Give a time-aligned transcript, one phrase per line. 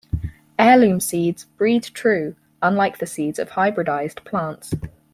[0.57, 4.73] Heirloom seeds "breed true," unlike the seeds of hybridized plants.